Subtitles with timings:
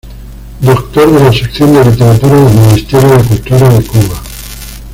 [0.61, 4.19] Doctor de la Sección de Literatura del Ministerio de Cultura de Cuba.